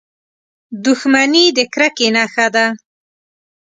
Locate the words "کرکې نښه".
1.73-2.47